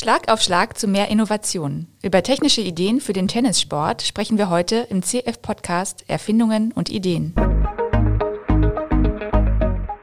Schlag 0.00 0.32
auf 0.32 0.40
Schlag 0.40 0.78
zu 0.78 0.88
mehr 0.88 1.08
Innovationen. 1.08 1.86
Über 2.02 2.22
technische 2.22 2.62
Ideen 2.62 3.02
für 3.02 3.12
den 3.12 3.28
Tennissport 3.28 4.00
sprechen 4.00 4.38
wir 4.38 4.48
heute 4.48 4.86
im 4.88 5.02
CF-Podcast 5.02 6.08
Erfindungen 6.08 6.72
und 6.72 6.88
Ideen. 6.88 7.34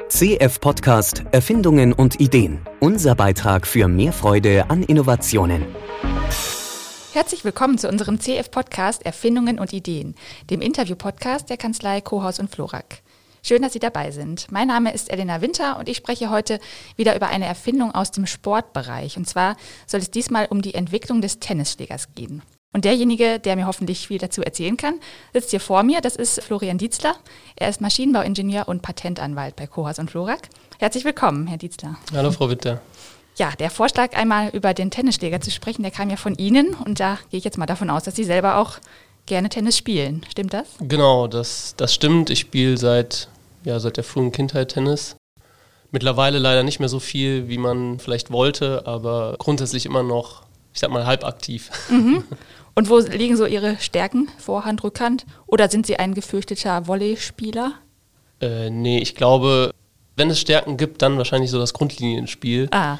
CF-Podcast 0.07 1.23
Erfindungen 1.31 1.93
und 1.93 2.19
Ideen. 2.19 2.59
Unser 2.79 3.15
Beitrag 3.15 3.65
für 3.65 3.87
mehr 3.87 4.13
Freude 4.13 4.69
an 4.69 4.83
Innovationen. 4.83 5.65
Herzlich 7.13 7.43
willkommen 7.43 7.79
zu 7.79 7.89
unserem 7.89 8.19
CF-Podcast 8.19 9.03
Erfindungen 9.03 9.57
und 9.57 9.73
Ideen, 9.73 10.13
dem 10.51 10.61
Interview-Podcast 10.61 11.49
der 11.49 11.57
Kanzlei 11.57 12.01
Kohaus 12.01 12.37
und 12.37 12.51
Florak. 12.51 13.01
Schön, 13.43 13.61
dass 13.61 13.73
Sie 13.73 13.79
dabei 13.79 14.11
sind. 14.11 14.51
Mein 14.51 14.67
Name 14.67 14.93
ist 14.93 15.11
Elena 15.11 15.41
Winter 15.41 15.77
und 15.77 15.87
ich 15.87 15.97
spreche 15.97 16.29
heute 16.29 16.59
wieder 16.95 17.15
über 17.15 17.27
eine 17.27 17.45
Erfindung 17.45 17.93
aus 17.93 18.11
dem 18.11 18.25
Sportbereich. 18.25 19.17
Und 19.17 19.27
zwar 19.27 19.55
soll 19.85 19.99
es 19.99 20.11
diesmal 20.11 20.47
um 20.47 20.61
die 20.61 20.73
Entwicklung 20.73 21.21
des 21.21 21.39
Tennisschlägers 21.39 22.13
gehen. 22.15 22.41
Und 22.73 22.85
derjenige, 22.85 23.39
der 23.39 23.55
mir 23.55 23.65
hoffentlich 23.65 24.07
viel 24.07 24.19
dazu 24.19 24.41
erzählen 24.43 24.77
kann, 24.77 24.99
sitzt 25.33 25.51
hier 25.51 25.59
vor 25.59 25.83
mir. 25.83 26.01
Das 26.01 26.15
ist 26.15 26.43
Florian 26.43 26.77
Dietzler. 26.77 27.15
Er 27.55 27.69
ist 27.69 27.81
Maschinenbauingenieur 27.81 28.67
und 28.67 28.81
Patentanwalt 28.81 29.55
bei 29.55 29.67
Kohas 29.67 29.99
und 29.99 30.11
Florak. 30.11 30.49
Herzlich 30.77 31.05
willkommen, 31.05 31.47
Herr 31.47 31.57
Dietzler. 31.57 31.97
Hallo, 32.13 32.31
Frau 32.31 32.49
Winter. 32.49 32.81
Ja, 33.37 33.51
der 33.51 33.69
Vorschlag, 33.69 34.15
einmal 34.15 34.49
über 34.49 34.73
den 34.73 34.91
Tennisschläger 34.91 35.39
zu 35.41 35.51
sprechen, 35.51 35.83
der 35.83 35.91
kam 35.91 36.09
ja 36.09 36.17
von 36.17 36.35
Ihnen. 36.35 36.73
Und 36.73 36.99
da 36.99 37.19
gehe 37.29 37.37
ich 37.37 37.43
jetzt 37.43 37.57
mal 37.57 37.67
davon 37.67 37.89
aus, 37.89 38.03
dass 38.03 38.15
Sie 38.15 38.23
selber 38.23 38.57
auch 38.57 38.79
gerne 39.27 39.49
Tennis 39.49 39.77
spielen. 39.77 40.25
Stimmt 40.29 40.53
das? 40.53 40.67
Genau, 40.79 41.27
das, 41.27 41.75
das 41.77 41.93
stimmt. 41.93 42.31
Ich 42.31 42.39
spiele 42.39 42.77
seit 42.77 43.29
ja, 43.67 43.79
seit 43.79 43.97
der 43.97 44.03
frühen 44.05 44.31
Kindheit 44.31 44.69
Tennis. 44.69 45.17
Mittlerweile 45.91 46.39
leider 46.39 46.63
nicht 46.63 46.79
mehr 46.79 46.89
so 46.89 46.99
viel, 46.99 47.49
wie 47.49 47.57
man 47.57 47.99
vielleicht 47.99 48.31
wollte, 48.31 48.87
aber 48.87 49.35
grundsätzlich 49.39 49.85
immer 49.85 50.03
noch, 50.03 50.43
ich 50.73 50.79
sag 50.79 50.89
mal, 50.89 51.05
halb 51.05 51.23
aktiv. 51.23 51.69
Mhm. 51.89 52.23
Und 52.75 52.91
wo 52.91 52.99
liegen 52.99 53.35
so 53.35 53.47
Ihre 53.47 53.77
Stärken, 53.79 54.29
Vorhand, 54.37 54.83
Rückhand? 54.83 55.25
Oder 55.47 55.67
sind 55.67 55.87
Sie 55.87 55.97
ein 55.97 56.13
gefürchteter 56.13 56.85
Volleyspieler? 56.85 57.73
Äh, 58.39 58.69
nee, 58.69 58.99
ich 58.99 59.15
glaube, 59.15 59.71
wenn 60.15 60.29
es 60.29 60.39
Stärken 60.39 60.77
gibt, 60.77 61.01
dann 61.01 61.17
wahrscheinlich 61.17 61.49
so 61.49 61.57
das 61.57 61.73
Grundlinienspiel. 61.73 62.67
Ah. 62.69 62.99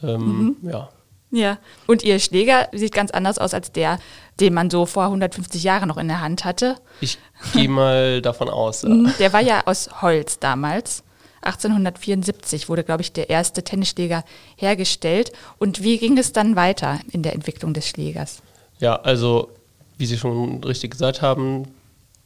Ähm, 0.00 0.56
mhm. 0.62 0.70
Ja. 0.70 0.90
Ja. 1.30 1.58
Und 1.86 2.02
Ihr 2.02 2.18
Schläger 2.18 2.68
sieht 2.72 2.92
ganz 2.92 3.10
anders 3.10 3.38
aus 3.38 3.52
als 3.52 3.72
der, 3.72 3.98
den 4.40 4.54
man 4.54 4.70
so 4.70 4.86
vor 4.86 5.04
150 5.04 5.62
Jahren 5.62 5.88
noch 5.88 5.96
in 5.96 6.08
der 6.08 6.20
Hand 6.20 6.44
hatte. 6.44 6.76
Ich 7.00 7.18
gehe 7.52 7.68
mal 7.68 8.22
davon 8.22 8.48
aus. 8.48 8.82
Ja. 8.82 8.88
Mhm. 8.90 9.12
Der 9.18 9.32
war 9.32 9.40
ja 9.40 9.62
aus 9.66 10.02
Holz 10.02 10.38
damals. 10.38 11.02
1874 11.42 12.68
wurde, 12.68 12.82
glaube 12.82 13.02
ich, 13.02 13.12
der 13.12 13.30
erste 13.30 13.62
Tennisschläger 13.62 14.24
hergestellt. 14.56 15.32
Und 15.58 15.82
wie 15.82 15.98
ging 15.98 16.18
es 16.18 16.32
dann 16.32 16.56
weiter 16.56 17.00
in 17.12 17.22
der 17.22 17.34
Entwicklung 17.34 17.72
des 17.72 17.88
Schlägers? 17.88 18.42
Ja, 18.78 18.96
also 18.96 19.50
wie 19.96 20.06
Sie 20.06 20.18
schon 20.18 20.62
richtig 20.64 20.90
gesagt 20.90 21.22
haben, 21.22 21.74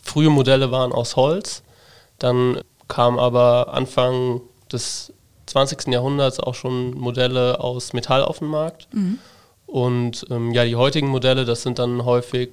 frühe 0.02 0.30
Modelle 0.30 0.70
waren 0.70 0.92
aus 0.92 1.16
Holz. 1.16 1.62
Dann 2.18 2.60
kamen 2.88 3.18
aber 3.18 3.72
Anfang 3.72 4.40
des 4.72 5.12
20. 5.50 5.88
Jahrhunderts 5.88 6.40
auch 6.40 6.54
schon 6.54 6.92
Modelle 6.94 7.60
aus 7.60 7.92
Metall 7.92 8.22
auf 8.22 8.38
den 8.38 8.48
Markt. 8.48 8.88
Mhm. 8.92 9.18
Und 9.66 10.26
ähm, 10.30 10.52
ja, 10.52 10.64
die 10.64 10.76
heutigen 10.76 11.08
Modelle, 11.08 11.44
das 11.44 11.62
sind 11.62 11.78
dann 11.78 12.04
häufig 12.04 12.50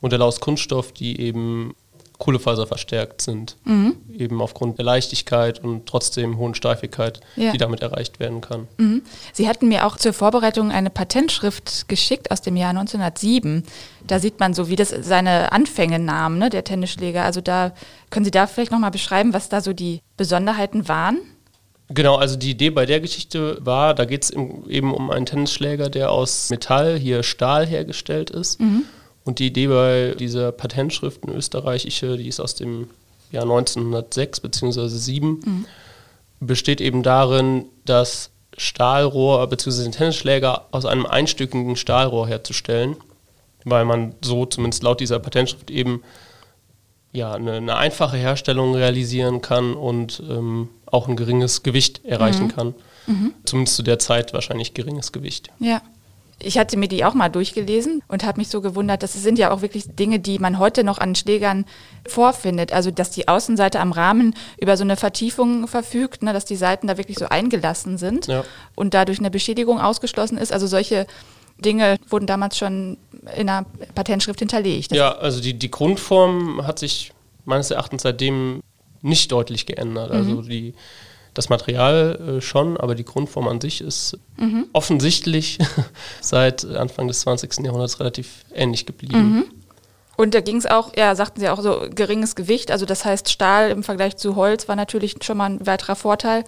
Modelle 0.00 0.24
aus 0.24 0.40
Kunststoff, 0.40 0.92
die 0.92 1.20
eben 1.20 1.74
Kohlefaser 2.18 2.66
verstärkt 2.66 3.22
sind. 3.22 3.56
Mhm. 3.64 3.96
Eben 4.16 4.40
aufgrund 4.40 4.78
der 4.78 4.84
Leichtigkeit 4.84 5.62
und 5.64 5.86
trotzdem 5.86 6.38
hohen 6.38 6.54
Steifigkeit, 6.54 7.20
ja. 7.34 7.50
die 7.50 7.58
damit 7.58 7.80
erreicht 7.80 8.20
werden 8.20 8.40
kann. 8.40 8.68
Mhm. 8.76 9.02
Sie 9.32 9.48
hatten 9.48 9.68
mir 9.68 9.86
auch 9.86 9.96
zur 9.96 10.12
Vorbereitung 10.12 10.70
eine 10.70 10.90
Patentschrift 10.90 11.88
geschickt 11.88 12.30
aus 12.30 12.42
dem 12.42 12.56
Jahr 12.56 12.70
1907. 12.70 13.64
Da 14.06 14.20
sieht 14.20 14.38
man 14.38 14.54
so, 14.54 14.68
wie 14.68 14.76
das 14.76 14.90
seine 14.90 15.50
Anfänge 15.50 15.98
nahm, 15.98 16.38
ne, 16.38 16.50
der 16.50 16.62
Tennisschläger. 16.62 17.24
Also 17.24 17.40
da 17.40 17.72
können 18.10 18.24
Sie 18.24 18.30
da 18.30 18.46
vielleicht 18.46 18.70
nochmal 18.70 18.90
beschreiben, 18.90 19.32
was 19.32 19.48
da 19.48 19.60
so 19.60 19.72
die 19.72 20.00
Besonderheiten 20.16 20.88
waren? 20.88 21.18
Genau, 21.92 22.14
also 22.16 22.36
die 22.36 22.50
Idee 22.50 22.70
bei 22.70 22.86
der 22.86 23.00
Geschichte 23.00 23.58
war, 23.60 23.94
da 23.94 24.04
geht 24.04 24.22
es 24.22 24.30
eben 24.30 24.94
um 24.94 25.10
einen 25.10 25.26
Tennisschläger, 25.26 25.90
der 25.90 26.12
aus 26.12 26.48
Metall, 26.48 26.96
hier 26.96 27.24
Stahl 27.24 27.66
hergestellt 27.66 28.30
ist. 28.30 28.60
Mhm. 28.60 28.84
Und 29.24 29.40
die 29.40 29.48
Idee 29.48 29.66
bei 29.66 30.14
dieser 30.18 30.52
Patentschrift 30.52 31.24
in 31.24 31.34
österreichische, 31.34 32.16
die 32.16 32.28
ist 32.28 32.38
aus 32.40 32.54
dem 32.54 32.88
Jahr 33.32 33.42
1906 33.42 34.40
bzw. 34.40 34.88
7, 34.88 35.28
mhm. 35.28 35.66
besteht 36.38 36.80
eben 36.80 37.02
darin, 37.02 37.64
das 37.84 38.30
Stahlrohr 38.56 39.44
bzw. 39.48 39.82
den 39.82 39.92
Tennisschläger 39.92 40.66
aus 40.70 40.84
einem 40.84 41.06
einstöckigen 41.06 41.74
Stahlrohr 41.74 42.28
herzustellen, 42.28 42.96
weil 43.64 43.84
man 43.84 44.14
so 44.22 44.46
zumindest 44.46 44.84
laut 44.84 45.00
dieser 45.00 45.18
Patentschrift 45.18 45.72
eben 45.72 46.02
ja, 47.12 47.32
eine, 47.32 47.54
eine 47.54 47.76
einfache 47.76 48.16
Herstellung 48.16 48.74
realisieren 48.74 49.40
kann 49.40 49.74
und 49.74 50.22
ähm, 50.28 50.68
auch 50.86 51.08
ein 51.08 51.16
geringes 51.16 51.62
Gewicht 51.62 52.04
erreichen 52.04 52.44
mhm. 52.44 52.54
kann. 52.54 52.74
Mhm. 53.06 53.34
Zumindest 53.44 53.76
zu 53.76 53.82
der 53.82 53.98
Zeit 53.98 54.32
wahrscheinlich 54.32 54.74
geringes 54.74 55.12
Gewicht. 55.12 55.50
Ja. 55.58 55.82
Ich 56.42 56.56
hatte 56.56 56.78
mir 56.78 56.88
die 56.88 57.04
auch 57.04 57.12
mal 57.12 57.28
durchgelesen 57.28 58.02
und 58.08 58.24
habe 58.24 58.40
mich 58.40 58.48
so 58.48 58.62
gewundert, 58.62 59.02
das 59.02 59.12
sind 59.12 59.38
ja 59.38 59.50
auch 59.50 59.60
wirklich 59.60 59.94
Dinge, 59.94 60.20
die 60.20 60.38
man 60.38 60.58
heute 60.58 60.84
noch 60.84 60.96
an 60.96 61.14
Schlägern 61.14 61.66
vorfindet. 62.08 62.72
Also, 62.72 62.90
dass 62.90 63.10
die 63.10 63.28
Außenseite 63.28 63.78
am 63.78 63.92
Rahmen 63.92 64.34
über 64.58 64.78
so 64.78 64.84
eine 64.84 64.96
Vertiefung 64.96 65.68
verfügt, 65.68 66.22
ne, 66.22 66.32
dass 66.32 66.46
die 66.46 66.56
Seiten 66.56 66.86
da 66.86 66.96
wirklich 66.96 67.18
so 67.18 67.26
eingelassen 67.26 67.98
sind 67.98 68.26
ja. 68.26 68.42
und 68.74 68.94
dadurch 68.94 69.18
eine 69.18 69.30
Beschädigung 69.30 69.82
ausgeschlossen 69.82 70.38
ist. 70.38 70.50
Also, 70.50 70.66
solche 70.66 71.06
Dinge 71.58 71.98
wurden 72.08 72.26
damals 72.26 72.56
schon 72.56 72.96
in 73.36 73.48
einer 73.48 73.66
Patentschrift 73.94 74.38
hinterlegt. 74.38 74.94
Ja, 74.94 75.12
also 75.12 75.40
die, 75.40 75.54
die 75.54 75.70
Grundform 75.70 76.66
hat 76.66 76.78
sich 76.78 77.12
meines 77.44 77.70
Erachtens 77.70 78.02
seitdem 78.02 78.62
nicht 79.02 79.30
deutlich 79.32 79.66
geändert. 79.66 80.10
Also 80.10 80.36
mhm. 80.36 80.48
die, 80.48 80.74
das 81.34 81.48
Material 81.48 82.38
äh, 82.38 82.40
schon, 82.40 82.76
aber 82.76 82.94
die 82.94 83.04
Grundform 83.04 83.48
an 83.48 83.60
sich 83.60 83.80
ist 83.80 84.18
mhm. 84.36 84.66
offensichtlich 84.72 85.58
seit 86.20 86.64
Anfang 86.64 87.08
des 87.08 87.20
20. 87.20 87.64
Jahrhunderts 87.64 88.00
relativ 88.00 88.44
ähnlich 88.54 88.86
geblieben. 88.86 89.36
Mhm. 89.36 89.44
Und 90.16 90.34
da 90.34 90.40
ging 90.40 90.56
es 90.56 90.66
auch, 90.66 90.94
ja, 90.96 91.14
sagten 91.14 91.40
Sie 91.40 91.48
auch 91.48 91.62
so 91.62 91.86
geringes 91.94 92.36
Gewicht, 92.36 92.70
also 92.70 92.84
das 92.84 93.06
heißt 93.06 93.30
Stahl 93.30 93.70
im 93.70 93.82
Vergleich 93.82 94.18
zu 94.18 94.36
Holz 94.36 94.68
war 94.68 94.76
natürlich 94.76 95.16
schon 95.22 95.38
mal 95.38 95.46
ein 95.46 95.66
weiterer 95.66 95.96
Vorteil. 95.96 96.44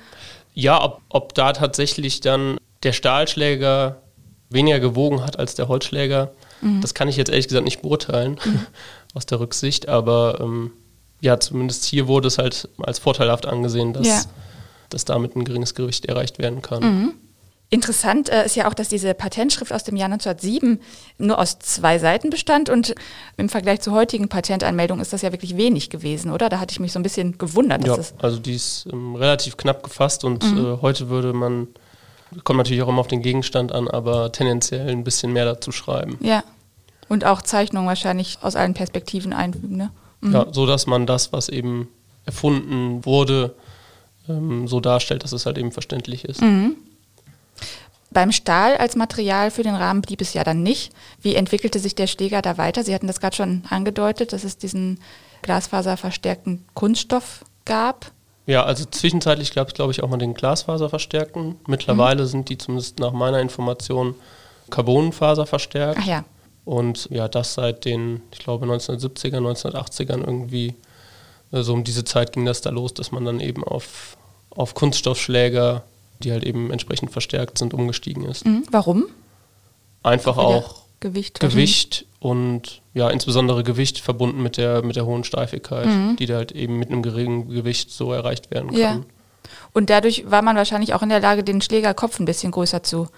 Ja, 0.52 0.84
ob, 0.84 1.00
ob 1.08 1.34
da 1.34 1.54
tatsächlich 1.54 2.20
dann 2.20 2.58
der 2.82 2.92
Stahlschläger 2.92 4.02
weniger 4.50 4.78
gewogen 4.78 5.24
hat 5.24 5.38
als 5.38 5.54
der 5.54 5.68
Holzschläger, 5.68 6.32
mhm. 6.62 6.80
das 6.80 6.94
kann 6.94 7.08
ich 7.08 7.16
jetzt 7.16 7.28
ehrlich 7.28 7.48
gesagt 7.48 7.64
nicht 7.64 7.82
beurteilen 7.82 8.40
mhm. 8.44 8.66
aus 9.14 9.26
der 9.26 9.40
Rücksicht, 9.40 9.88
aber 9.88 10.40
ähm, 10.40 10.72
ja, 11.20 11.38
zumindest 11.38 11.84
hier 11.84 12.08
wurde 12.08 12.28
es 12.28 12.38
halt 12.38 12.68
als 12.78 12.98
vorteilhaft 12.98 13.46
angesehen, 13.46 13.92
dass, 13.92 14.06
ja. 14.06 14.22
dass 14.88 15.04
damit 15.04 15.36
ein 15.36 15.44
geringes 15.44 15.74
Gewicht 15.74 16.06
erreicht 16.06 16.38
werden 16.38 16.62
kann. 16.62 16.82
Mhm. 16.82 17.14
Interessant 17.72 18.28
äh, 18.28 18.44
ist 18.44 18.54
ja 18.54 18.68
auch, 18.68 18.74
dass 18.74 18.90
diese 18.90 19.14
Patentschrift 19.14 19.72
aus 19.72 19.82
dem 19.82 19.96
Jahr 19.96 20.12
1907 20.12 20.78
nur 21.16 21.38
aus 21.38 21.58
zwei 21.58 21.98
Seiten 21.98 22.28
bestand 22.28 22.68
und 22.68 22.94
im 23.38 23.48
Vergleich 23.48 23.80
zur 23.80 23.94
heutigen 23.94 24.28
Patentanmeldung 24.28 25.00
ist 25.00 25.14
das 25.14 25.22
ja 25.22 25.32
wirklich 25.32 25.56
wenig 25.56 25.88
gewesen, 25.88 26.30
oder? 26.30 26.50
Da 26.50 26.60
hatte 26.60 26.72
ich 26.72 26.80
mich 26.80 26.92
so 26.92 26.98
ein 26.98 27.02
bisschen 27.02 27.38
gewundert. 27.38 27.86
ja, 27.86 27.96
also 28.18 28.38
die 28.38 28.56
ist 28.56 28.86
ähm, 28.92 29.16
relativ 29.16 29.56
knapp 29.56 29.82
gefasst 29.82 30.22
und 30.22 30.44
mhm. 30.44 30.58
äh, 30.58 30.82
heute 30.82 31.08
würde 31.08 31.32
man, 31.32 31.68
kommt 32.44 32.58
natürlich 32.58 32.82
auch 32.82 32.88
immer 32.88 33.00
auf 33.00 33.08
den 33.08 33.22
Gegenstand 33.22 33.72
an, 33.72 33.88
aber 33.88 34.32
tendenziell 34.32 34.88
ein 34.88 35.04
bisschen 35.04 35.32
mehr 35.32 35.44
dazu 35.44 35.72
schreiben. 35.72 36.18
Ja. 36.20 36.44
Und 37.08 37.24
auch 37.24 37.42
Zeichnungen 37.42 37.88
wahrscheinlich 37.88 38.38
aus 38.42 38.56
allen 38.56 38.74
Perspektiven 38.74 39.32
einfügen, 39.32 39.76
ne? 39.76 39.90
Mhm. 40.20 40.32
Ja, 40.32 40.46
so 40.50 40.66
dass 40.66 40.86
man 40.86 41.06
das, 41.06 41.32
was 41.32 41.48
eben 41.48 41.88
erfunden 42.24 43.04
wurde, 43.04 43.54
ähm, 44.28 44.68
so 44.68 44.80
darstellt, 44.80 45.24
dass 45.24 45.32
es 45.32 45.46
halt 45.46 45.58
eben 45.58 45.72
verständlich 45.72 46.24
ist. 46.24 46.40
Mhm. 46.40 46.76
Beim 48.10 48.30
Stahl 48.30 48.76
als 48.76 48.94
Material 48.94 49.50
für 49.50 49.62
den 49.62 49.74
Rahmen 49.74 50.02
blieb 50.02 50.20
es 50.20 50.34
ja 50.34 50.44
dann 50.44 50.62
nicht. 50.62 50.92
Wie 51.20 51.34
entwickelte 51.34 51.78
sich 51.78 51.94
der 51.94 52.06
Schläger 52.06 52.42
da 52.42 52.58
weiter? 52.58 52.84
Sie 52.84 52.94
hatten 52.94 53.06
das 53.06 53.20
gerade 53.20 53.36
schon 53.36 53.62
angedeutet, 53.70 54.32
dass 54.32 54.44
es 54.44 54.58
diesen 54.58 55.00
glasfaserverstärkten 55.40 56.64
Kunststoff 56.74 57.44
gab. 57.64 58.12
Ja, 58.46 58.64
also 58.64 58.84
zwischenzeitlich 58.84 59.54
gab 59.54 59.68
es, 59.68 59.74
glaube 59.74 59.92
ich, 59.92 60.02
auch 60.02 60.08
mal 60.08 60.16
den 60.16 60.34
glasfaserverstärkten. 60.34 61.56
Mittlerweile 61.66 62.22
mhm. 62.22 62.26
sind 62.26 62.48
die 62.48 62.58
zumindest 62.58 62.98
nach 62.98 63.12
meiner 63.12 63.40
Information 63.40 64.14
Carbonfaser 64.70 65.46
verstärkt. 65.46 66.00
Ach 66.02 66.06
ja. 66.06 66.24
Und 66.64 67.08
ja, 67.10 67.28
das 67.28 67.54
seit 67.54 67.84
den, 67.84 68.22
ich 68.32 68.38
glaube, 68.38 68.66
1970er, 68.66 69.38
1980ern 69.38 70.20
irgendwie, 70.24 70.74
äh, 71.52 71.62
so 71.62 71.72
um 71.72 71.84
diese 71.84 72.04
Zeit 72.04 72.32
ging 72.32 72.44
das 72.44 72.60
da 72.60 72.70
los, 72.70 72.94
dass 72.94 73.12
man 73.12 73.24
dann 73.24 73.40
eben 73.40 73.64
auf, 73.64 74.16
auf 74.50 74.74
Kunststoffschläger, 74.74 75.82
die 76.22 76.32
halt 76.32 76.44
eben 76.44 76.70
entsprechend 76.70 77.10
verstärkt 77.10 77.58
sind, 77.58 77.74
umgestiegen 77.74 78.24
ist. 78.24 78.44
Mhm. 78.44 78.64
Warum? 78.70 79.06
Einfach 80.02 80.36
auch 80.36 80.81
Gewicht, 81.02 81.40
Gewicht 81.40 82.06
und 82.20 82.80
ja, 82.94 83.10
insbesondere 83.10 83.62
Gewicht 83.62 83.98
verbunden 83.98 84.42
mit 84.42 84.56
der, 84.56 84.82
mit 84.82 84.96
der 84.96 85.04
hohen 85.04 85.24
Steifigkeit, 85.24 85.86
mhm. 85.86 86.16
die 86.16 86.26
da 86.26 86.36
halt 86.36 86.52
eben 86.52 86.78
mit 86.78 86.90
einem 86.90 87.02
geringen 87.02 87.48
Gewicht 87.48 87.90
so 87.90 88.12
erreicht 88.12 88.50
werden 88.50 88.70
kann. 88.70 88.78
Ja. 88.80 89.00
Und 89.74 89.90
dadurch 89.90 90.30
war 90.30 90.40
man 90.42 90.56
wahrscheinlich 90.56 90.94
auch 90.94 91.02
in 91.02 91.08
der 91.10 91.20
Lage, 91.20 91.44
den 91.44 91.60
Schlägerkopf 91.60 92.18
ein 92.20 92.24
bisschen 92.24 92.52
größer 92.52 92.82
zu 92.82 93.08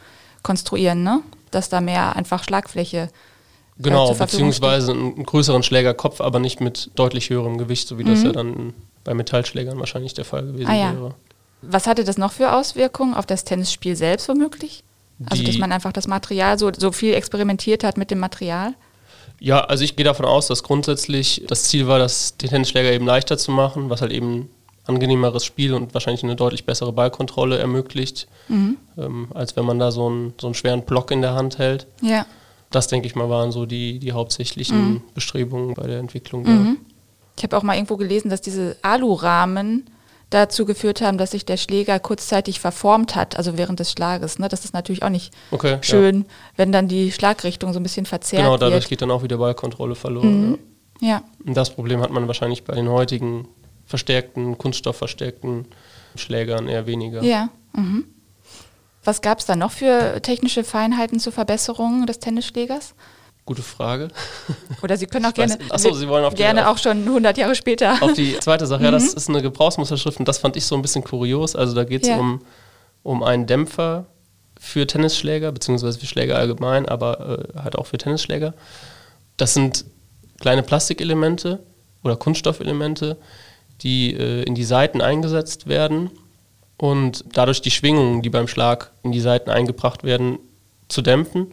konstruieren, 0.42 1.02
ne? 1.02 1.20
dass 1.50 1.69
da 1.69 1.81
mehr 1.81 2.16
einfach 2.16 2.42
Schlagfläche 2.42 3.10
Genau, 3.78 4.06
zur 4.06 4.14
Verfügung 4.16 4.48
beziehungsweise 4.50 4.92
einen 4.92 5.25
größeren 5.25 5.62
Schlägerkopf, 5.62 6.20
aber 6.20 6.38
nicht 6.38 6.60
mit 6.60 6.90
deutlich 6.94 7.31
höherem 7.31 7.58
Gewicht, 7.58 7.88
so 7.88 7.98
wie 7.98 8.04
das 8.04 8.20
Mhm. 8.20 8.26
ja 8.26 8.32
dann 8.32 8.75
bei 9.02 9.14
Metallschlägern 9.14 9.78
wahrscheinlich 9.78 10.14
der 10.14 10.25
Fall 10.25 10.46
gewesen 10.46 10.69
Ah 10.69 10.75
ja. 10.75 10.92
wäre. 10.94 11.14
Was 11.62 11.86
hatte 11.86 12.04
das 12.04 12.19
noch 12.19 12.32
für 12.32 12.52
Auswirkungen 12.52 13.14
auf 13.14 13.26
das 13.26 13.44
Tennisspiel 13.44 13.96
selbst 13.96 14.28
womöglich? 14.28 14.84
Also, 15.26 15.44
dass 15.44 15.58
man 15.58 15.72
einfach 15.72 15.93
das 15.93 16.06
Material 16.08 16.58
so, 16.58 16.70
so 16.76 16.93
viel 16.93 17.14
experimentiert 17.14 17.84
hat 17.84 17.96
mit 17.96 18.11
dem 18.11 18.19
Material? 18.19 18.75
Ja, 19.40 19.61
also 19.61 19.84
ich 19.84 19.96
gehe 19.96 20.05
davon 20.05 20.25
aus, 20.26 20.46
dass 20.49 20.62
grundsätzlich 20.62 21.44
das 21.46 21.64
Ziel 21.64 21.87
war, 21.87 21.99
das, 21.99 22.37
den 22.37 22.50
Tennisschläger 22.50 22.93
eben 22.93 23.06
leichter 23.06 23.37
zu 23.38 23.50
machen, 23.50 23.90
was 23.90 24.00
halt 24.00 24.12
eben 24.12 24.49
angenehmeres 24.87 25.44
Spiel 25.44 25.72
und 25.75 25.94
wahrscheinlich 25.94 26.22
eine 26.25 26.37
deutlich 26.37 26.66
bessere 26.66 26.93
Ballkontrolle 26.93 27.58
ermöglicht, 27.58 28.26
Mhm. 28.49 28.76
ähm, 28.99 29.28
als 29.32 29.56
wenn 29.56 29.64
man 29.64 29.78
da 29.78 29.90
so 29.90 30.06
einen, 30.06 30.34
so 30.40 30.46
einen 30.49 30.55
schweren 30.55 30.82
Block 30.82 31.11
in 31.11 31.22
der 31.22 31.34
Hand 31.34 31.58
hält. 31.58 31.87
Ja. 32.02 32.26
Das, 32.70 32.88
denke 32.88 33.06
ich 33.06 33.14
mal, 33.14 33.31
waren 33.31 33.52
so 33.52 33.67
die, 33.67 33.99
die 33.99 34.12
hauptsächlichen 34.12 35.02
Bestrebungen 35.14 35.75
bei 35.75 35.87
der 35.87 36.00
Entwicklung. 36.00 36.43
Mhm. 36.43 36.78
Ich 37.37 37.43
habe 37.44 37.56
auch 37.56 37.62
mal 37.62 37.75
irgendwo 37.75 37.96
gelesen, 37.96 38.31
dass 38.31 38.40
diese 38.40 38.76
Alurahmen 38.82 39.87
dazu 40.30 40.64
geführt 40.64 41.00
haben, 41.00 41.18
dass 41.18 41.30
sich 41.32 41.44
der 41.44 41.56
Schläger 41.56 41.98
kurzzeitig 42.00 42.60
verformt 42.60 43.14
hat, 43.14 43.36
also 43.36 43.56
während 43.56 43.80
des 43.80 43.92
Schlages. 43.92 44.38
Ne? 44.38 44.48
Das 44.48 44.64
ist 44.64 44.74
natürlich 44.74 45.02
auch 45.02 45.10
nicht 45.10 45.32
Okay, 45.50 45.72
ja. 45.72 45.82
schön, 45.82 46.24
wenn 46.56 46.72
dann 46.72 46.88
die 46.88 47.12
Schlagrichtung 47.12 47.72
so 47.72 47.80
ein 47.80 47.82
bisschen 47.82 48.06
verzerrt 48.06 48.42
Genau, 48.42 48.56
dadurch 48.56 48.74
wird. 48.74 48.84
Mhm. 48.84 48.88
geht 48.88 49.02
dann 49.02 49.10
auch 49.10 49.22
wieder 49.22 49.38
Ballkontrolle 49.38 49.94
verloren. 49.94 50.52
Ja. 50.52 50.58
Ja. 51.08 51.22
Und 51.44 51.56
das 51.56 51.70
Problem 51.70 52.00
hat 52.00 52.10
man 52.10 52.26
wahrscheinlich 52.26 52.64
bei 52.64 52.74
den 52.74 52.88
heutigen 52.88 53.48
verstärkten, 53.84 54.56
kunststoffverstärkten 54.58 55.66
Schlägern 56.14 56.68
eher 56.68 56.86
weniger. 56.86 57.22
Ja. 57.22 57.48
Mhm. 57.74 58.04
Was 59.02 59.20
gab 59.20 59.40
es 59.40 59.46
da 59.46 59.54
noch 59.56 59.72
für 59.72 60.22
technische 60.22 60.64
Feinheiten 60.64 61.20
zur 61.20 61.32
Verbesserung 61.32 62.06
des 62.06 62.20
Tennisschlägers? 62.20 62.94
Gute 63.46 63.62
Frage. 63.62 64.08
Oder 64.82 64.96
Sie 64.96 65.06
können 65.06 65.26
auch 65.26 65.31
weiß- 65.32 65.35
gerne, 65.35 65.58
ach 65.69 65.79
so, 65.79 65.93
Sie 65.93 66.08
wollen 66.08 66.25
auf 66.25 66.32
die- 66.35 66.38
gerne 66.43 66.67
auf- 66.69 66.76
auch 66.76 66.82
schon 66.82 67.05
100 67.05 67.37
Jahre 67.37 67.55
später. 67.55 68.02
Auf 68.02 68.14
die 68.14 68.38
zweite 68.41 68.67
Sache, 68.67 68.82
ja, 68.85 68.88
Mhm. 68.91 68.94
das 68.94 69.12
ist 69.12 69.29
eine 69.29 69.43
Gebrauchsmusterschrift 69.43 70.19
und 70.19 70.26
das 70.26 70.38
fand 70.38 70.56
ich 70.56 70.64
so 70.64 70.75
ein 70.75 70.81
bisschen 70.82 71.05
kurios. 71.05 71.55
Also 71.55 71.75
da 71.75 71.85
geht 71.85 72.02
es 72.05 72.08
Ja. 72.08 72.17
um, 72.19 72.41
um 73.02 73.23
einen 73.23 73.46
Dämpfer 73.46 74.06
für 74.58 74.87
Tennisschläger, 74.87 75.52
beziehungsweise 75.52 75.99
für 75.99 76.06
Schläger 76.06 76.37
allgemein, 76.38 76.88
aber 76.88 77.38
äh, 77.55 77.58
halt 77.62 77.76
auch 77.76 77.85
für 77.87 77.99
Tennisschläger. 77.99 78.55
Das 79.37 79.52
sind 79.52 79.85
kleine 80.41 80.62
Plastikelemente 80.62 81.58
oder 82.02 82.17
Kunststoffelemente, 82.17 83.19
die 83.82 84.14
äh, 84.14 84.43
in 84.44 84.55
die 84.55 84.64
Seiten 84.64 85.02
eingesetzt 85.02 85.67
werden 85.69 86.11
und 86.79 87.25
dadurch 87.35 87.61
die 87.61 87.70
Schwingungen, 87.70 88.23
die 88.23 88.31
beim 88.31 88.49
Schlag 88.49 88.91
in 89.02 89.12
die 89.12 89.20
Seiten 89.20 89.50
eingebracht 89.50 90.02
werden, 90.02 90.38
zu 90.88 91.02
dämpfen. 91.02 91.52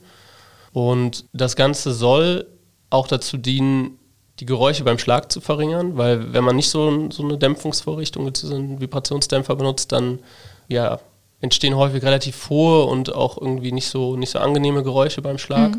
Und 0.74 1.26
das 1.34 1.56
Ganze 1.56 1.94
soll 1.94 2.48
auch 2.90 3.08
dazu 3.08 3.38
dienen, 3.38 3.98
die 4.40 4.46
Geräusche 4.46 4.84
beim 4.84 4.98
Schlag 4.98 5.32
zu 5.32 5.40
verringern, 5.40 5.98
weil 5.98 6.34
wenn 6.34 6.44
man 6.44 6.56
nicht 6.56 6.70
so, 6.70 7.10
so 7.12 7.24
eine 7.24 7.38
Dämpfungsvorrichtung, 7.38 8.34
so 8.34 8.56
einen 8.56 8.82
Vibrationsdämpfer 8.82 9.56
benutzt, 9.56 9.92
dann 9.92 10.20
ja, 10.68 11.00
entstehen 11.42 11.76
häufig 11.76 12.04
relativ 12.04 12.50
hohe 12.50 12.86
und 12.86 13.14
auch 13.14 13.38
irgendwie 13.38 13.72
nicht 13.72 13.88
so, 13.88 14.16
nicht 14.16 14.32
so 14.32 14.40
angenehme 14.40 14.84
Geräusche 14.84 15.22
beim 15.22 15.38
Schlag. 15.38 15.78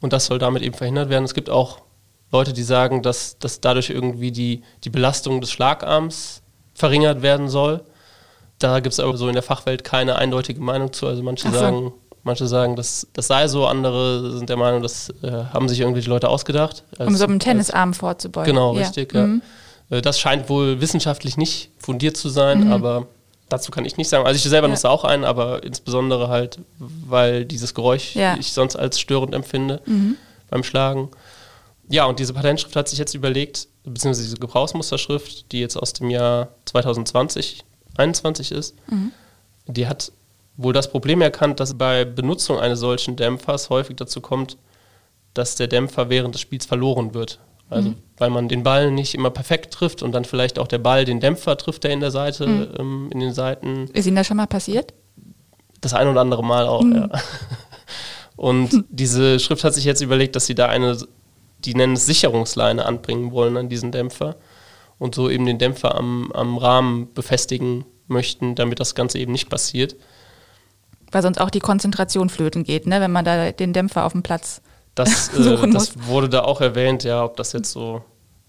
Und 0.00 0.12
das 0.12 0.26
soll 0.26 0.38
damit 0.38 0.62
eben 0.62 0.74
verhindert 0.74 1.08
werden. 1.08 1.24
Es 1.24 1.34
gibt 1.34 1.50
auch 1.50 1.80
Leute, 2.30 2.52
die 2.52 2.62
sagen, 2.62 3.02
dass, 3.02 3.38
dass 3.38 3.60
dadurch 3.60 3.90
irgendwie 3.90 4.32
die, 4.32 4.62
die 4.84 4.90
Belastung 4.90 5.40
des 5.40 5.50
Schlagarms 5.50 6.42
verringert 6.74 7.22
werden 7.22 7.48
soll. 7.48 7.82
Da 8.58 8.80
gibt 8.80 8.92
es 8.92 9.00
aber 9.00 9.16
so 9.16 9.28
in 9.28 9.34
der 9.34 9.42
Fachwelt 9.42 9.84
keine 9.84 10.16
eindeutige 10.16 10.60
Meinung 10.60 10.92
zu. 10.92 11.06
Also 11.06 11.22
manche 11.22 11.50
so. 11.50 11.58
sagen, 11.58 11.92
manche 12.24 12.46
sagen, 12.46 12.74
das, 12.76 13.06
das 13.12 13.26
sei 13.28 13.46
so, 13.48 13.66
andere 13.66 14.32
sind 14.36 14.48
der 14.48 14.56
Meinung, 14.56 14.82
das 14.82 15.10
äh, 15.22 15.30
haben 15.52 15.68
sich 15.68 15.80
irgendwelche 15.80 16.08
Leute 16.10 16.28
ausgedacht. 16.28 16.82
um 16.98 17.08
Als- 17.08 17.18
so 17.18 17.24
einem 17.24 17.34
als- 17.34 17.44
Tennisarm 17.44 17.94
vorzubeugen. 17.94 18.52
Genau, 18.54 18.74
Ja. 18.74 18.80
richtig, 18.82 19.14
ja. 19.14 19.26
Mhm. 19.26 19.42
Äh, 19.90 20.00
Das 20.02 20.18
scheint 20.18 20.48
wohl 20.48 20.80
wissenschaftlich 20.80 21.36
nicht 21.36 21.70
fundiert 21.78 22.16
zu 22.16 22.28
sein, 22.30 22.72
aber 22.72 23.06
dazu 23.50 23.70
kann 23.70 23.84
ich 23.84 23.96
nicht 23.98 24.08
sagen. 24.08 24.26
Also 24.26 24.36
ich 24.36 24.42
selber 24.42 24.66
Ja. 24.66 24.72
nutze 24.72 24.88
auch 24.90 25.04
einen, 25.04 25.24
aber 25.24 25.62
insbesondere 25.62 26.28
halt, 26.28 26.58
weil 26.78 27.44
dieses 27.44 27.74
Geräusch 27.74 28.14
Ja. 28.16 28.36
ich 28.38 28.52
sonst 28.52 28.76
als 28.76 28.98
störend 28.98 29.34
empfinde 29.34 29.80
beim 30.50 30.64
Schlagen. 30.64 31.10
Ja, 31.90 32.06
und 32.06 32.18
diese 32.18 32.32
Patentschrift 32.32 32.74
hat 32.76 32.88
sich 32.88 32.98
jetzt 32.98 33.12
überlegt, 33.14 33.68
beziehungsweise 33.84 34.24
diese 34.24 34.38
Gebrauchsmusterschrift, 34.38 35.52
die 35.52 35.60
jetzt 35.60 35.76
aus 35.76 35.92
dem 35.92 36.08
Jahr 36.08 36.48
2020, 36.64 37.62
21 37.98 38.50
ist, 38.52 38.74
die 39.66 39.86
hat 39.86 40.10
wohl 40.56 40.72
das 40.72 40.90
Problem 40.90 41.20
erkannt, 41.20 41.60
dass 41.60 41.74
bei 41.74 42.04
Benutzung 42.04 42.58
eines 42.58 42.80
solchen 42.80 43.16
Dämpfers 43.16 43.70
häufig 43.70 43.96
dazu 43.96 44.20
kommt, 44.20 44.56
dass 45.34 45.56
der 45.56 45.66
Dämpfer 45.66 46.10
während 46.10 46.34
des 46.34 46.42
Spiels 46.42 46.66
verloren 46.66 47.14
wird. 47.14 47.40
Also 47.70 47.94
weil 48.18 48.30
man 48.30 48.48
den 48.48 48.62
Ball 48.62 48.92
nicht 48.92 49.14
immer 49.14 49.30
perfekt 49.30 49.72
trifft 49.72 50.02
und 50.02 50.12
dann 50.12 50.24
vielleicht 50.24 50.60
auch 50.60 50.68
der 50.68 50.78
Ball 50.78 51.04
den 51.04 51.18
Dämpfer 51.18 51.56
trifft, 51.56 51.82
der 51.82 51.90
in 51.90 52.00
der 52.00 52.12
Seite, 52.12 52.44
ähm, 52.78 53.08
in 53.12 53.18
den 53.18 53.32
Seiten 53.32 53.88
Ist 53.92 54.06
Ihnen 54.06 54.16
das 54.16 54.26
schon 54.28 54.36
mal 54.36 54.46
passiert? 54.46 54.94
das 55.84 55.94
ein 55.94 56.08
oder 56.08 56.20
andere 56.20 56.44
Mal 56.44 56.66
auch, 56.66 56.84
ja. 56.84 57.08
Und 58.36 58.84
diese 58.88 59.38
Schrift 59.38 59.62
hat 59.62 59.74
sich 59.74 59.84
jetzt 59.84 60.00
überlegt, 60.00 60.34
dass 60.34 60.46
sie 60.46 60.56
da 60.56 60.66
eine, 60.66 60.98
die 61.64 61.74
nennen 61.74 61.92
es 61.92 62.06
Sicherungsleine 62.06 62.84
anbringen 62.84 63.30
wollen 63.30 63.56
an 63.56 63.68
diesen 63.68 63.92
Dämpfer 63.92 64.36
und 64.98 65.14
so 65.14 65.30
eben 65.30 65.46
den 65.46 65.58
Dämpfer 65.58 65.94
am, 65.94 66.32
am 66.32 66.58
Rahmen 66.58 67.14
befestigen 67.14 67.84
möchten, 68.08 68.56
damit 68.56 68.80
das 68.80 68.96
Ganze 68.96 69.18
eben 69.18 69.30
nicht 69.30 69.48
passiert. 69.48 69.94
Weil 71.14 71.22
sonst 71.22 71.40
auch 71.40 71.50
die 71.50 71.60
Konzentration 71.60 72.28
flöten 72.28 72.64
geht, 72.64 72.88
ne? 72.88 73.00
wenn 73.00 73.12
man 73.12 73.24
da 73.24 73.52
den 73.52 73.72
Dämpfer 73.72 74.04
auf 74.04 74.12
dem 74.12 74.24
Platz. 74.24 74.60
Das, 74.96 75.28
äh, 75.38 75.42
Suchen 75.42 75.72
das 75.72 75.92
wurde 76.06 76.28
da 76.28 76.42
auch 76.42 76.60
erwähnt, 76.60 77.04
ja, 77.04 77.24
ob 77.24 77.36
das 77.36 77.52
jetzt 77.52 77.70
so. 77.70 78.02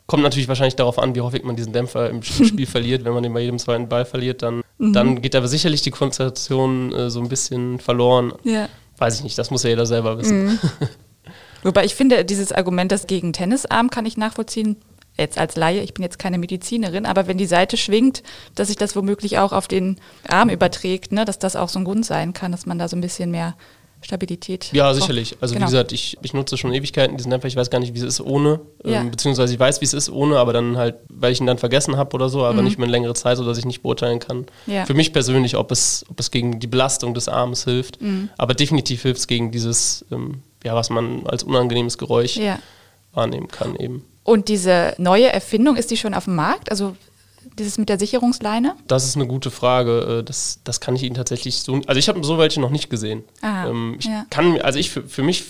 Kommt 0.08 0.24
natürlich 0.24 0.48
wahrscheinlich 0.48 0.76
darauf 0.76 1.00
an, 1.00 1.16
wie 1.16 1.22
häufig 1.22 1.44
man 1.44 1.56
diesen 1.56 1.74
Dämpfer 1.74 2.10
im 2.10 2.24
Spiel 2.24 2.66
verliert. 2.68 3.06
Wenn 3.06 3.14
man 3.14 3.24
den 3.24 3.34
bei 3.34 3.40
jedem 3.42 3.60
zweiten 3.60 3.88
Ball 3.88 4.06
verliert, 4.06 4.42
dann, 4.42 4.62
Mhm. 4.78 4.94
dann 4.94 5.22
geht 5.22 5.36
aber 5.36 5.48
sicherlich 5.48 5.84
die 5.84 5.92
Konzentration 5.92 6.92
äh, 6.92 7.10
so 7.10 7.22
ein 7.22 7.30
bisschen 7.30 7.80
verloren. 7.80 8.34
Ja. 8.44 8.68
Weiß 8.98 9.16
ich 9.18 9.24
nicht, 9.24 9.38
das 9.38 9.52
muss 9.52 9.64
ja 9.64 9.70
jeder 9.70 9.86
selber 9.86 10.18
wissen. 10.18 10.46
Mhm. 10.46 10.60
Wobei 11.64 11.86
ich 11.86 11.96
finde, 11.96 12.26
dieses 12.26 12.52
Argument, 12.52 12.92
das 12.92 13.08
gegen 13.08 13.32
Tennisarm 13.32 13.90
kann 13.90 14.06
ich 14.06 14.18
nachvollziehen. 14.18 14.78
Jetzt 15.18 15.38
als 15.38 15.56
Laie, 15.56 15.82
ich 15.82 15.94
bin 15.94 16.04
jetzt 16.04 16.20
keine 16.20 16.38
Medizinerin, 16.38 17.06
aber 17.06 17.28
wenn 17.28 17.38
die 17.38 17.46
Seite 17.46 17.78
schwingt, 17.78 18.22
dass 18.56 18.68
sich 18.68 18.76
das 18.78 18.96
womöglich 18.96 19.38
auch 19.38 19.54
auf 19.54 19.68
den 19.68 19.98
Arm 20.28 20.50
überträgt, 20.50 21.12
ne? 21.14 21.24
dass 21.26 21.40
das 21.40 21.56
auch 21.56 21.70
so 21.70 21.80
ein 21.80 21.86
Grund 21.86 22.06
sein 22.06 22.34
kann, 22.34 22.52
dass 22.52 22.66
man 22.66 22.78
da 22.80 22.88
so 22.90 22.98
ein 22.98 23.02
bisschen 23.02 23.32
mehr 23.32 23.56
Stabilität. 24.02 24.70
Ja, 24.72 24.94
sicherlich. 24.94 25.36
Also 25.42 25.56
Genau. 25.56 25.66
wie 25.66 25.72
gesagt, 25.72 25.92
ich, 25.92 26.18
ich 26.22 26.34
nutze 26.34 26.58
schon 26.58 26.72
Ewigkeiten 26.74 27.18
diesen 27.18 27.32
Dämpfer. 27.32 27.48
Ich 27.48 27.56
weiß 27.56 27.70
gar 27.72 27.80
nicht, 27.80 27.96
wie 27.96 28.00
es 28.00 28.04
ist 28.04 28.22
ohne. 28.22 28.60
Ja. 28.84 29.02
Ähm, 29.02 29.10
beziehungsweise 29.10 29.54
ich 29.54 29.60
weiß, 29.60 29.82
wie 29.82 29.86
es 29.86 29.94
ist 29.94 30.10
ohne, 30.12 30.38
aber 30.38 30.54
dann 30.54 30.78
halt, 30.78 30.96
weil 31.10 31.32
ich 31.32 31.40
ihn 31.40 31.48
dann 31.48 31.58
vergessen 31.58 31.98
habe 31.98 32.14
oder 32.14 32.30
so, 32.30 32.46
aber 32.46 32.62
nicht 32.62 32.78
mehr 32.78 32.84
eine 32.86 32.92
längere 32.92 33.16
Zeit, 33.16 33.38
sodass 33.38 33.58
ich 33.58 33.66
nicht 33.66 33.82
beurteilen 33.82 34.20
kann. 34.20 34.46
Mhm. 34.68 34.74
Ja. 34.74 34.86
Für 34.86 34.94
mich 34.94 35.12
persönlich, 35.12 35.56
ob 35.56 35.72
es, 35.72 36.06
ob 36.10 36.20
es 36.20 36.30
gegen 36.30 36.60
die 36.60 36.68
Belastung 36.68 37.14
des 37.16 37.28
Arms 37.28 37.64
hilft. 37.64 38.00
Mhm. 38.02 38.30
Aber 38.38 38.54
definitiv 38.54 39.02
hilft 39.02 39.22
es 39.22 39.28
gegen 39.28 39.50
dieses, 39.52 40.06
ähm, 40.12 40.44
ja, 40.64 40.76
was 40.76 40.90
man 40.92 41.26
als 41.26 41.42
unangenehmes 41.44 41.98
Geräusch 41.98 42.36
Ja. 42.38 42.60
wahrnehmen 43.14 43.48
kann 43.48 43.76
eben. 43.76 44.04
Und 44.26 44.50
diese 44.50 44.94
neue 44.98 45.32
Erfindung, 45.32 45.78
ist 45.78 45.90
die 45.92 45.98
schon 45.98 46.14
auf 46.14 46.26
dem 46.26 46.36
Markt? 46.36 46.70
Also 46.72 46.98
dieses 47.58 47.78
mit 47.78 47.88
der 47.88 47.98
Sicherungsleine? 48.00 48.76
Das 48.88 49.06
ist 49.06 49.16
eine 49.16 49.28
gute 49.28 49.52
Frage. 49.52 50.20
Äh, 50.20 50.24
Das, 50.24 50.60
das 50.66 50.82
kann 50.82 50.96
ich 50.98 51.04
Ihnen 51.04 51.16
tatsächlich 51.16 51.60
so. 51.60 51.80
Also 51.88 52.00
ich 52.00 52.10
habe 52.10 52.22
so 52.24 52.38
welche 52.38 52.60
noch 52.60 52.72
nicht 52.72 52.90
gesehen. 52.90 53.24
Ah, 53.42 53.68
ähm, 53.68 53.96
ich 54.00 54.06
ja. 54.06 54.26
kann 54.30 54.52
mir, 54.52 54.66
also 54.66 54.78
ich 54.80 54.90
für, 54.90 55.04
für 55.04 55.24
mich 55.24 55.46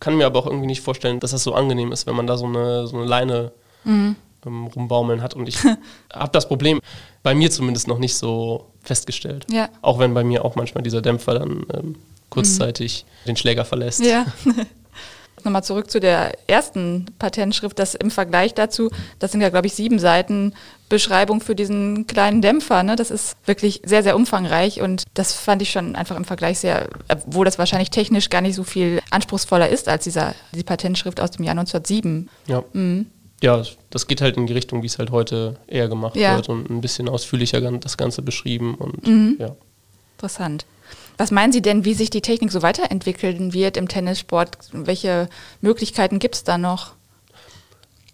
kann 0.00 0.16
mir 0.16 0.26
aber 0.26 0.38
auch 0.40 0.46
irgendwie 0.46 0.66
nicht 0.66 0.80
vorstellen, 0.80 1.20
dass 1.20 1.30
das 1.32 1.44
so 1.44 1.54
angenehm 1.54 1.92
ist, 1.92 2.06
wenn 2.06 2.16
man 2.16 2.26
da 2.26 2.36
so 2.36 2.46
eine, 2.46 2.86
so 2.88 2.96
eine 2.96 3.06
Leine 3.06 3.52
Mhm. 3.84 4.16
ähm, 4.46 4.66
rumbaumeln 4.66 5.22
hat. 5.22 5.34
Und 5.34 5.48
ich 5.48 5.58
habe 6.12 6.32
das 6.32 6.48
Problem 6.48 6.80
bei 7.22 7.34
mir 7.34 7.50
zumindest 7.50 7.86
noch 7.88 7.98
nicht 7.98 8.16
so 8.16 8.66
festgestellt. 8.82 9.44
Ja. 9.50 9.68
Auch 9.82 9.98
wenn 10.00 10.14
bei 10.14 10.24
mir 10.24 10.44
auch 10.44 10.56
manchmal 10.56 10.82
dieser 10.82 11.02
Dämpfer 11.02 11.34
dann 11.38 11.64
ähm, 11.74 11.94
kurzzeitig 12.30 13.04
den 13.26 13.36
Schläger 13.36 13.64
verlässt. 13.64 14.00
Mhm. 14.00 14.06
Ja. 14.06 14.26
Nochmal 15.44 15.64
zurück 15.64 15.90
zu 15.90 16.00
der 16.00 16.32
ersten 16.48 17.06
Patentschrift, 17.18 17.78
das 17.78 17.94
im 17.94 18.10
Vergleich 18.10 18.54
dazu, 18.54 18.90
das 19.18 19.32
sind 19.32 19.40
ja, 19.40 19.48
glaube 19.48 19.66
ich, 19.66 19.74
sieben 19.74 19.98
Seiten 19.98 20.52
Beschreibung 20.88 21.40
für 21.40 21.54
diesen 21.54 22.06
kleinen 22.06 22.40
Dämpfer. 22.40 22.82
Ne? 22.82 22.96
Das 22.96 23.10
ist 23.10 23.36
wirklich 23.46 23.82
sehr, 23.84 24.02
sehr 24.02 24.16
umfangreich 24.16 24.80
und 24.80 25.04
das 25.14 25.34
fand 25.34 25.60
ich 25.62 25.70
schon 25.70 25.96
einfach 25.96 26.16
im 26.16 26.24
Vergleich 26.24 26.58
sehr, 26.60 26.88
obwohl 27.08 27.44
das 27.44 27.58
wahrscheinlich 27.58 27.90
technisch 27.90 28.30
gar 28.30 28.40
nicht 28.40 28.54
so 28.54 28.64
viel 28.64 29.00
anspruchsvoller 29.10 29.68
ist 29.68 29.88
als 29.88 30.04
dieser, 30.04 30.34
die 30.52 30.62
Patentschrift 30.62 31.20
aus 31.20 31.32
dem 31.32 31.44
Jahr 31.44 31.52
1907. 31.58 32.30
Ja. 32.46 32.64
Mhm. 32.72 33.06
Ja, 33.42 33.62
das 33.90 34.08
geht 34.08 34.20
halt 34.20 34.36
in 34.36 34.46
die 34.48 34.52
Richtung, 34.52 34.82
wie 34.82 34.86
es 34.86 34.98
halt 34.98 35.12
heute 35.12 35.56
eher 35.68 35.88
gemacht 35.88 36.16
Ja. 36.16 36.34
wird 36.36 36.48
und 36.48 36.68
ein 36.70 36.80
bisschen 36.80 37.08
ausführlicher 37.08 37.60
das 37.60 37.96
Ganze 37.96 38.22
beschrieben 38.22 38.74
und 38.74 39.06
Mhm. 39.06 39.36
ja. 39.38 39.54
Interessant. 40.16 40.66
Was 41.16 41.30
meinen 41.30 41.52
Sie 41.52 41.62
denn, 41.62 41.84
wie 41.84 41.94
sich 41.94 42.10
die 42.10 42.20
Technik 42.20 42.52
so 42.52 42.62
weiterentwickeln 42.62 43.52
wird 43.52 43.76
im 43.76 43.88
Tennissport? 43.88 44.56
Welche 44.72 45.28
Möglichkeiten 45.60 46.18
gibt 46.18 46.36
es 46.36 46.44
da 46.44 46.58
noch? 46.58 46.92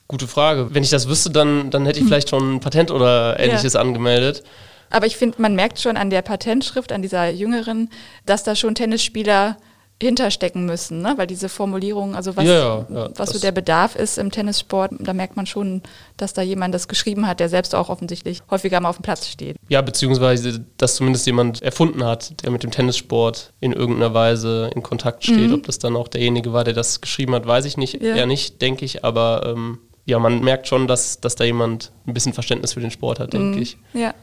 Gute 0.09 0.27
Frage. 0.27 0.75
Wenn 0.75 0.83
ich 0.83 0.91
das 0.91 1.09
wüsste, 1.09 1.31
dann, 1.31 1.71
dann 1.71 1.87
hätte 1.87 2.01
ich 2.01 2.07
vielleicht 2.07 2.31
schon 2.31 2.57
ein 2.57 2.61
Patent 2.61 2.91
oder 2.91 3.39
ähnliches 3.39 3.77
angemeldet. 3.77 4.43
Aber 4.91 5.07
ich 5.07 5.17
finde, 5.17 5.41
man 5.41 5.55
merkt 5.55 5.81
schon 5.81 5.97
an 5.97 6.11
der 6.11 6.23
Patentschrift, 6.23 6.93
an 6.93 7.03
dieser 7.03 7.29
jüngeren, 7.31 7.91
dass 8.27 8.45
da 8.45 8.55
schon 8.55 8.75
Tennisspieler 8.75 9.57
hinterstecken 10.05 10.67
müssen, 10.67 11.03
ne? 11.03 11.15
weil 11.17 11.27
diese 11.27 11.49
Formulierung, 11.49 12.15
also 12.15 12.37
was, 12.37 12.45
Ja, 12.45 12.87
ja, 12.89 13.11
was 13.17 13.31
so 13.31 13.39
der 13.39 13.53
Bedarf 13.53 13.97
ist 13.97 14.19
im 14.19 14.31
Tennissport, 14.31 14.93
da 15.01 15.13
merkt 15.13 15.37
man 15.37 15.47
schon, 15.47 15.83
dass 16.17 16.35
da 16.35 16.43
jemand 16.43 16.75
das 16.75 16.89
geschrieben 16.89 17.27
hat, 17.27 17.41
der 17.41 17.49
selbst 17.49 17.75
auch 17.75 17.89
offensichtlich 17.89 18.43
häufiger 18.51 18.81
mal 18.81 18.91
auf 18.91 18.97
dem 18.97 19.03
Platz 19.03 19.27
steht. 19.27 19.57
Ja, 19.69 19.83
beziehungsweise, 19.83 20.65
dass 20.77 20.97
zumindest 20.97 21.27
jemand 21.27 21.63
erfunden 21.63 22.05
hat, 22.05 22.43
der 22.43 22.51
mit 22.51 22.63
dem 22.63 22.71
Tennissport 22.71 23.53
in 23.61 23.73
irgendeiner 23.73 24.15
Weise 24.15 24.71
in 24.75 24.83
Kontakt 24.83 25.25
steht. 25.25 25.53
Ob 25.53 25.65
das 25.65 25.79
dann 25.79 25.97
auch 25.97 26.09
derjenige 26.09 26.53
war, 26.53 26.65
der 26.65 26.75
das 26.75 27.01
geschrieben 27.01 27.35
hat, 27.35 27.47
weiß 27.47 27.65
ich 27.65 27.77
nicht. 27.77 28.03
Ja. 28.03 28.15
Eher 28.15 28.27
nicht, 28.27 28.63
denke 28.63 28.85
ich. 28.85 29.05
Aber 29.05 29.45
ähm, 29.47 29.79
ja, 30.05 30.19
man 30.19 30.41
merkt 30.43 30.69
schon, 30.69 30.87
dass, 30.87 31.21
dass 31.21 31.35
da 31.35 31.45
jemand 31.45 31.93
ein 32.07 32.15
bisschen 32.15 32.33
Verständnis 32.33 32.75
für 32.75 32.81
den 32.81 32.91
Sport 32.91 33.21
hat, 33.21 33.33
denke 33.33 33.61
ich. 33.61 33.77
Ja. 33.93 34.15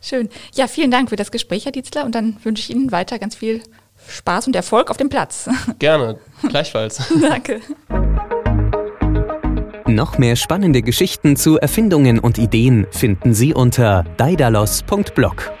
Schön. 0.00 0.28
Ja, 0.54 0.68
vielen 0.68 0.90
Dank 0.90 1.08
für 1.08 1.16
das 1.16 1.32
Gespräch, 1.32 1.64
Herr 1.64 1.72
Dietzler, 1.72 2.04
und 2.04 2.14
dann 2.14 2.36
wünsche 2.44 2.60
ich 2.60 2.70
Ihnen 2.70 2.92
weiter 2.92 3.18
ganz 3.18 3.36
viel 3.36 3.62
Spaß 4.08 4.46
und 4.46 4.56
Erfolg 4.56 4.90
auf 4.90 4.96
dem 4.96 5.08
Platz. 5.08 5.48
Gerne, 5.78 6.18
gleichfalls. 6.48 7.02
Danke. 7.20 7.60
Noch 9.86 10.18
mehr 10.18 10.36
spannende 10.36 10.82
Geschichten 10.82 11.36
zu 11.36 11.58
Erfindungen 11.58 12.18
und 12.18 12.38
Ideen 12.38 12.86
finden 12.90 13.34
Sie 13.34 13.54
unter 13.54 14.04
daidalos.blog. 14.16 15.52